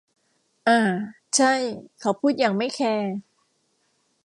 [0.67, 0.79] อ่า
[1.35, 1.53] ใช่
[1.99, 3.09] เขาพูดอย่างไม่แคร์